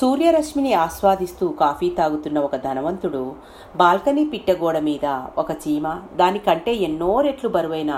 [0.00, 3.22] సూర్యరశ్మిని ఆస్వాదిస్తూ కాఫీ తాగుతున్న ఒక ధనవంతుడు
[3.76, 5.06] బాల్కనీ పిట్టగోడ మీద
[5.38, 7.94] ఒక చీమ దానికంటే ఎన్నో రెట్లు బరువైన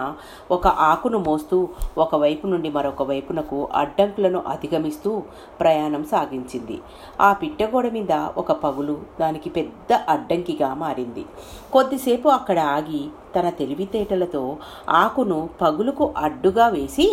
[0.50, 1.58] ఒక ఆకును మోస్తూ
[1.98, 5.12] ఒకవైపు నుండి మరొక వైపునకు అడ్డంకులను అధిగమిస్తూ
[5.60, 6.78] ప్రయాణం సాగించింది.
[7.20, 11.26] ఆ పిట్టగోడ మీద ఒక పగులు దానికి పెద్ద అడ్డంకిగా మారింది.
[11.72, 13.02] కొద్దిసేపు అక్కడ ఆగి
[13.36, 14.56] తన తెలివితేటలతో
[14.88, 17.06] ఆకును పగులుకు అడ్డుగా వేసి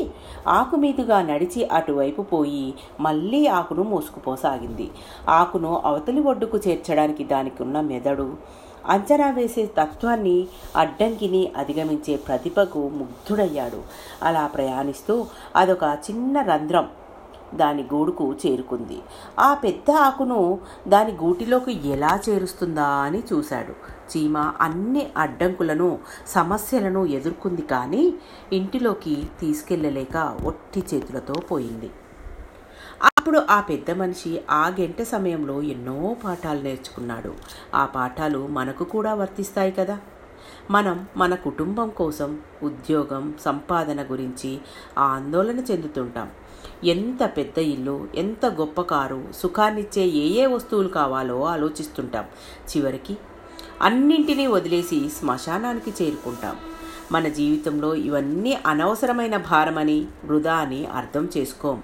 [0.47, 4.89] ఆకు మీదుగా నడిచి అటువైపు పోయి మళ్ళీ ఆకును మోసుకుపోసాగింది.
[5.29, 8.29] ఆకును అవతలి ఒడ్డుకు చేర్చడానికి దానికి ఉన్న మెదడు
[8.89, 13.81] అంచనా వేసే తత్వాన్ని అడ్డంకిని అధిగమించే ప్రతిభకు ముగ్ధుడయ్యాడు.
[14.23, 16.87] అలా ప్రయాణిస్తూ అదొక చిన్న రంధ్రం
[17.55, 19.01] దాని గూడుకు చేరుకుంది.
[19.39, 23.71] ఆ పెద్ద ఆకును దాని గూటిలోకి ఎలా చేరుస్తుందా అని చూశాడు.
[24.11, 28.13] చీమ అన్ని అడ్డంకులను సమస్యలను ఎదుర్కొంది కానీ
[28.53, 31.89] ఇంటిలోకి తీసుకెళ్ళలేక ఒట్టి చేతులతో పోయింది.
[33.03, 37.33] అప్పుడు ఆ పెద్ద మనిషి ఆ గంట సమయంలో ఎన్నో పాఠాలు నేర్చుకున్నాడు.
[37.75, 39.99] ఆ పాఠాలు మనకు కూడా వర్తిస్తాయి కదా.
[40.71, 44.59] మనం మన కుటుంబం కోసం ఉద్యోగం సంపాదన గురించి
[44.97, 46.29] ఆందోళన చెందుతుంటాం.
[46.83, 52.25] ఎంత పెద్ద ఇల్లు ఎంత గొప్ప కారు సుఖాన్నిచ్చే ఏ ఏ వస్తువులు కావాలో ఆలోచిస్తుంటాం.
[52.77, 53.17] చివరికి
[53.81, 56.57] అన్నింటినీ వదిలేసి శ్మశానానికి చేరుకుంటాం.
[57.11, 61.83] మన జీవితంలో ఇవన్నీ అనవసరమైన భారమని వృధా అని అర్థం చేసుకోం.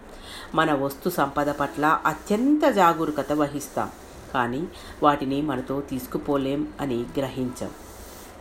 [0.55, 3.89] మన వస్తు సంపద పట్ల అత్యంత జాగరూకత వహిస్తాం.
[4.33, 4.67] కానీ
[5.03, 7.69] వాటిని మనతో తీసుకుపోలేం అని గ్రహించాం.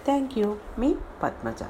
[0.05, 1.62] Thank you, me Padmaja.